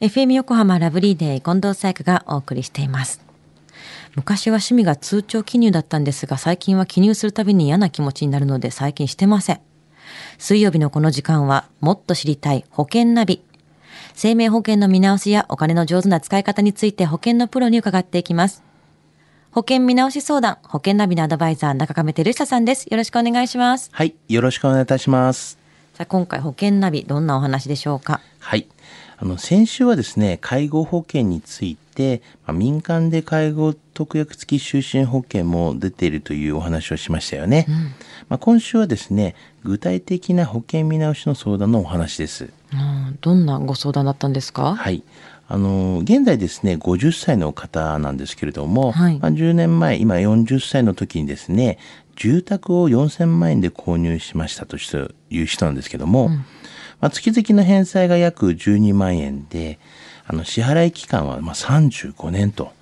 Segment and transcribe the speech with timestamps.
[0.00, 3.20] FM 横浜ラブリーデー近藤彩花がお送りしています。
[4.16, 9.60] 昔は趣味が通帳記入だったんですが、最近は記入するたびに嫌な気持ちになるので最近してません。
[10.38, 13.42] 水曜日のこの時間は、もっと知りたい保険ナビ。
[14.14, 18.62] 生命保険の見直しやお金の上手な使い方について保険のプロに伺っていきます。
[19.50, 22.86] 保険見直し相談、保険ナビのアドバイザー、中亀照久さんです。
[22.86, 23.90] よろしくお願いします。
[23.92, 25.58] はい、よろしくお願いいたします。
[25.92, 28.22] さあ、今回保険ナビ、どんなお話でしょうか？
[28.38, 28.66] はい。
[29.22, 37.66] あの、先週はですね、介護保険について、まあ、民間で介護特約付き就寝保険も出ているというお話をしましたよね。
[38.30, 42.48] まあ、今週はですね、具体的な保険見直しの相談のお話です。
[42.72, 44.74] うんどんなご相談だったんですか？
[44.76, 45.02] はい。
[45.48, 51.78] あの、現在ですね、50歳の方なんですけれども、はいまあ、10年前、今40歳の時にですね、
[52.16, 54.76] 住宅を4000万円で購入しましたと
[55.30, 56.30] いう人なんですけども、
[57.00, 59.78] まあ、月々の返済が約12万円で、
[60.26, 62.72] あの、支払い期間はまあ35年と、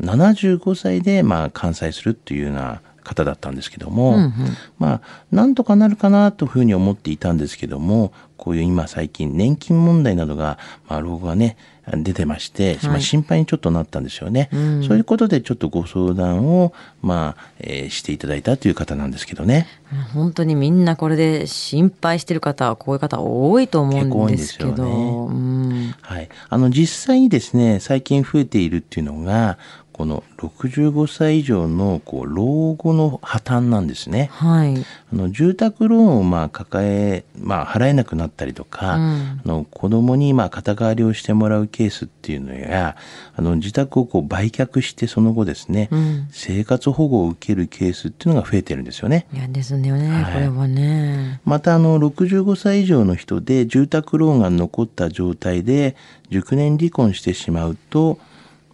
[0.00, 4.32] 75歳でまあ完済するというような方だったんですけども、
[4.78, 11.56] まあ、なんとかなるかなというふうに思っていたんですけども、こういう今最近年金問題などが、まあ、老後がね、
[11.92, 14.48] 出てまして、まあ心配にちょっとなったんですよね。
[14.86, 19.66] そういうことでちょっとご相談を、まあ、えーしていただいたという方なんですけどね。
[20.14, 24.70] 本当にみんなこれで心配してる方はこういう方多いと思うんですけど。
[24.70, 26.28] 結構多いんですようんはい。
[26.48, 29.58] あの、実際にですね、最近増えているっていうのが、
[29.94, 34.28] この65歳以上のこう老後の破綻なんですね。
[34.32, 34.76] はい。
[34.76, 42.96] あの住宅ローンをまあ抱え、まあ、払えなくなったりとか、うんあの子供にまあ肩代わりをしてもらうケースっていうのや
[43.36, 49.28] あの自宅をこう売却してその後ですね、うん生活保護を受けるケースっていうのが増えてるんですよね。
[49.32, 51.40] いやですよね、はいこれはね。
[51.44, 55.94] またあの65歳以上の人で住宅ローンが残った状態で
[56.30, 58.18] 熟年離婚してしまうと、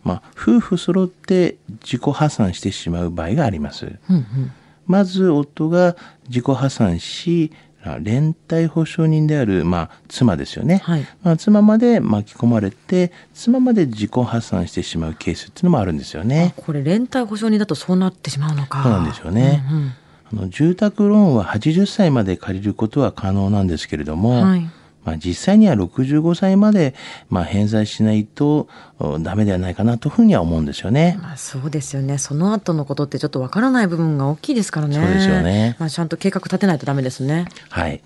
[0.03, 3.87] まあ、夫婦揃って自己破産してしまう場合があります。
[4.09, 4.27] うんうん。
[4.87, 5.97] まず夫が
[6.28, 7.53] 自己破産し、
[8.00, 10.83] 連帯保証人である、まあ、妻ですよね。
[10.84, 16.55] はいまあ、妻まで巻き込まれて、妻まで自己破産してしまうケースっていうのもあるんですよね。
[16.56, 18.83] これ連帯保証人だとそうなってしまうのか。
[18.83, 19.93] そうなんですよねうんうん
[20.33, 24.71] あの住宅ローンは80歳まで借りることは可能なんですけれども、はい
[25.05, 26.94] まあ、実際には65歳まで、
[27.31, 28.69] まあ、返済しないと
[28.99, 31.19] おダメではないかなというふうには思うんですよね。
[31.22, 32.19] まあそうですよね。
[32.19, 34.97] その後のことってちょっとわからない部分が大きいですからね。
[34.97, 37.47] そうですよねまあちゃんと計画立てないとダメですね。
[37.71, 38.03] はい。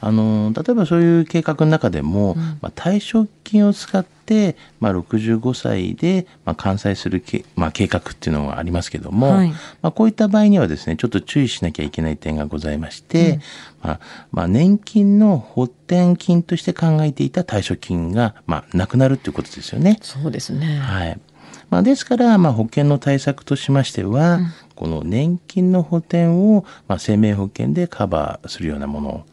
[0.00, 13.40] あの、例えばそういう計画の中でも、まあ、退職金を使って、まあ、65歳で、まあ、完済するけ、まあ、計画っていうのがありますけども、はいまあ、こういった場合にはですね、ちょっと注意しなきゃいけない点がございまして、
[13.82, 14.00] まあ、
[14.30, 19.98] まあ、年金の補填金として考えていた退職金が、まあ、なくなるっていうことですよね。
[20.00, 20.78] そうですね。
[20.78, 21.20] はい。
[21.70, 24.40] まあ、ですから、まあ、保険の対策としましては、
[24.74, 29.26] この年金の補填を、まあ、生命保険でカバーするようなもの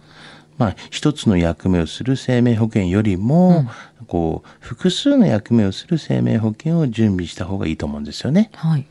[0.58, 3.66] まあ、一つの役目をする生命保険よりも、
[4.08, 8.50] こう、複数の役目をする生命保険を準備した方がいいと思うんですよね。
[8.54, 8.86] はい。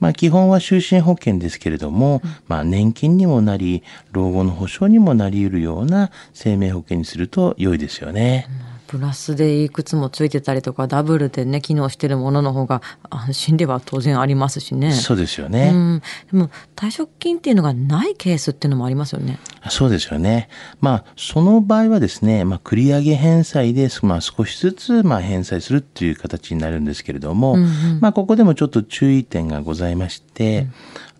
[0.00, 8.46] まあ、基本は就寝保険ですけれども、まあ、年金にもなり、老後の保障にもなり得るような生命保険にすると良いですよね。
[8.88, 14.92] プラスでいくつもついてたりとかダブルでね機能してるものの方が安心では当然ありますしね。
[14.92, 15.70] そうですよね。
[15.72, 19.38] うん、でも退職金っていうのがないケースっていうのもありますよね。
[19.68, 20.48] そうですよね。
[20.80, 30.68] まあ、その場合はですね、まあ、繰り上げ返済で、まあ、少しずつ、まあ、返済するっていう形になるんですけれども、うんうんまあ、ここでもちょっと注意点がございまして、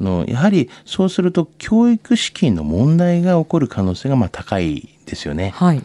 [0.00, 5.52] あの、やはり、そうすると、教育資金の問題が起こる可能性が、まあ、高いですよね。
[5.54, 5.82] はい。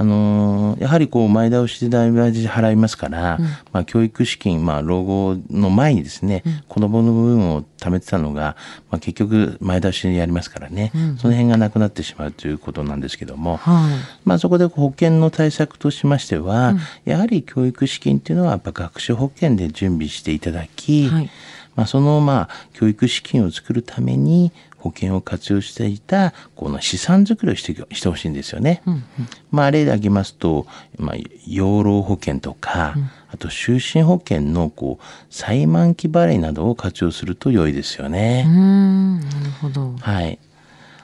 [0.00, 3.38] あのーやはりこう前倒しで代々払いますから、
[3.70, 8.56] まあ教育資金、まあ老後の前にですね、子供の部分を貯めてたのが、
[8.90, 13.92] まあ結局前倒しでやりますからね、その辺がなくなってしまうということなんですけども、はい。
[14.24, 21.30] まあそこで保険の対策としましては、やはり教育資金っていうのはやっぱ学習保険で準備していただき、はい。
[21.76, 24.50] まあそのまあ教育資金を作るために
[24.80, 28.82] 保険を活用していたこの資産作りをしてしてほしいんですよね。
[29.50, 30.66] まあ例で挙げますと、
[30.98, 31.16] まあ
[31.46, 32.94] 養老保険とか、
[33.28, 38.44] あと就寝保険のこう再満期払いなどを活用すると良いですよね。
[38.46, 39.94] うーん、なるほど。
[40.00, 40.38] はい。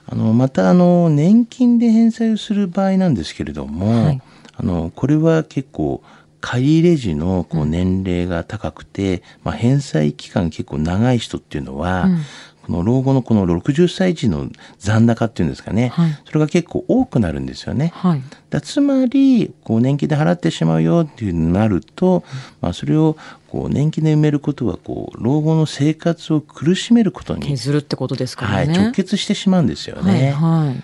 [0.08, 4.22] あの、また、あの、年金で返済をする場合なんですけれども、はい
[4.58, 6.02] あの、これは結構、
[6.40, 12.18] 借入れ時のこう年齢が高くて、まあ、返済期間結構長い人っていうのは、うん
[12.66, 14.48] この老後のこの60歳時の
[14.80, 17.92] 残高っていうんですかね、はいそれが結構多くなるんですよね。
[17.94, 18.22] はい。
[18.50, 22.24] だつまりこう年金で払ってしまうよっていうになると、
[22.60, 23.16] まあ、それを
[23.48, 28.78] こう年金で埋めることはこう老後の生活を苦しめることに、削るってことですかはい、らね。
[28.78, 30.32] 直結してしまうんですよね。
[30.32, 30.82] はいはい。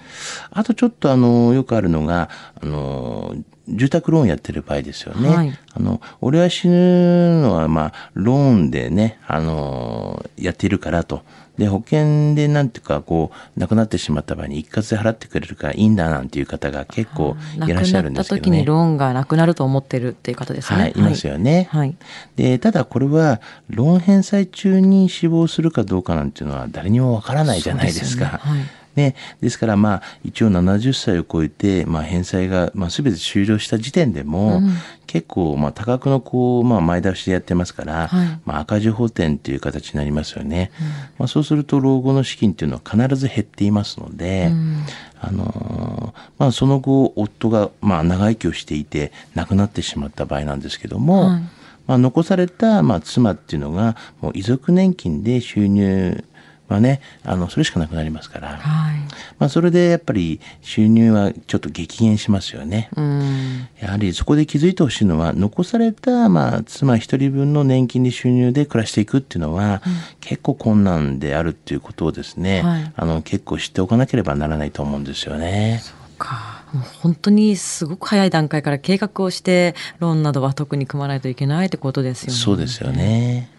[0.51, 2.31] あとちょっとあのよくあるのが
[2.63, 3.35] あの
[3.69, 5.29] 住宅ローンやってる場合ですよね。
[5.29, 11.23] はいあの俺は死ぬのはまあローンでねあのやっているからと。
[11.59, 18.51] で保険でなんていうかこう亡くなってしまった場合に一括で払ってくれるからいいんだなんていう方が結構いらっしゃるんですけどね。
[18.51, 20.81] 亡くなった時にローンがなくなると思ってるっていう方ですね。
[20.81, 21.69] はい、いますよね。
[21.71, 21.95] はい。
[22.37, 28.41] で、ただこれは、ローン返済中に死亡するかどうかなんていうのは誰にもわからないじゃないですか。
[28.43, 34.71] すよねはいね、ですからまあ一応70歳を超えて、まあ、返済が、まあ、全て終了した時点でも、うん。
[35.07, 38.41] 結構まあ多額のこう、まあ、前倒しでやってますから、はい。
[38.47, 40.71] まあ、赤字補填っていう形になりますよね、
[41.19, 44.85] まあ、そうすると老後の資金っていうのは必ず減っていますので、うん。
[45.21, 51.43] あのーまあ、その後夫がまあ長生きをしていて亡くなってしまった場合なんですけども、はい。
[51.87, 56.25] まあ、残されたまあ妻っていうのがもう遺族年金で収入
[56.73, 58.97] はねあのそれしかなくなりますから、はい。
[59.39, 62.91] まあ、それでやっぱり収入はちょっと激減しますよね。
[62.97, 63.69] うん。
[63.81, 69.83] やはりそこで気づいてほしいのは残されたまあ妻一人分の年金で収入で暮らしていくっていうのは、
[70.21, 75.83] 結構困難であるっていうことをですね、はいあの結構知っておかなければならないと思うんですよね。
[76.23, 76.63] か。
[76.73, 82.39] もう本当にすごく早い段階から計画をして、ローンなどは特に組まないといけないってことですよね。
[82.39, 83.51] そうですよね。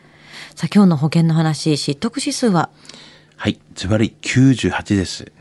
[0.56, 2.70] さあ今日の保険の話、知得指数は？
[3.38, 5.32] はい、ズバリ98です。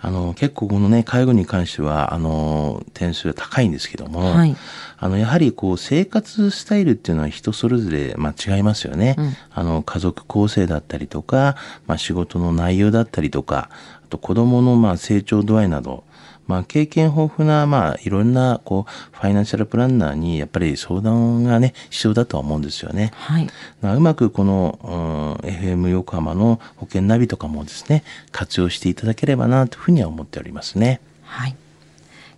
[0.00, 4.56] あの結構このね介護に関してはあの点数が高いんですけども、はい
[4.98, 9.16] あのやはりこう生活スタイルっていうのは人それぞれまあ違いますよね。
[9.18, 11.56] うんあの家族構成だったりとか、
[11.88, 16.04] まあ、仕事の内容だったりとか、あと子供のまあ成長度合いなど。
[16.50, 23.12] まあ、経験豊富な、まあ、いろんな、こう、ファイナンシャルプランナーに、やっぱり相談がね、必要だとは思うんですよね。
[23.14, 23.48] はい。
[23.80, 28.02] まあうまくこの、うん FM 横浜の保険ナビとかもですね、
[28.32, 31.00] 活用していただければなというふうには思っておりますね。
[31.22, 31.54] はい。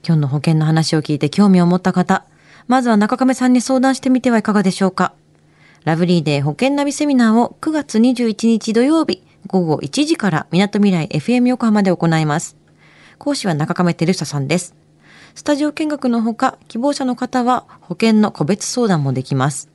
[0.06, 2.24] 今日の保険の話を聞いて興味を持った方、
[2.68, 5.14] まずは中亀さんに相談してみてはいかがでしょうか。
[5.84, 12.61] ラブリーデー保険ナビセミナーを9月21日土曜日午後1時から港未来 FM 横浜で行います。
[13.18, 14.74] 講師は中亀照久さんです。
[15.34, 19.70] スタジオ見学のほか、希望者の方は保険の個別相談もできます。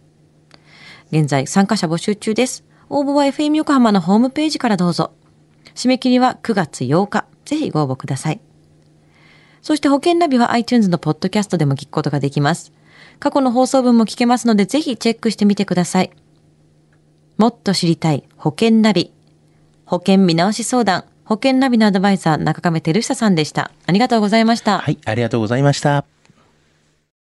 [1.12, 2.64] 現在参加者募集中です。
[2.90, 5.12] 応募は FM 横浜のホームページからどうぞ。
[5.76, 7.26] 締め切りは9月8日。
[7.46, 8.42] ぜひご応募ください。
[9.62, 12.72] そして保険ナビは iTunes のポッドキャストでも聞くことができます。
[13.20, 16.12] 過去の放送分も聞けますのでぜひチェックしてみてください。
[17.38, 19.14] もっと知りたい保険ナビ。
[19.86, 21.06] 保険見直し相談。
[21.28, 23.72] 保険ナビのアドバイザー中亀照久さんでした。
[23.86, 24.80] ありがとうございました。
[24.80, 26.06] はい、ありがとうございました。